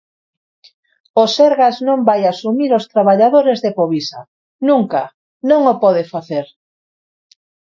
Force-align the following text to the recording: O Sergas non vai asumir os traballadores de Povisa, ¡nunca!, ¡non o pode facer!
O 1.21 1.23
Sergas 1.35 1.75
non 1.87 1.99
vai 2.09 2.21
asumir 2.25 2.71
os 2.79 2.85
traballadores 2.93 3.59
de 3.65 3.71
Povisa, 3.79 4.21
¡nunca!, 4.67 5.03
¡non 5.49 5.61
o 5.73 5.75
pode 5.83 6.03
facer! 6.13 6.45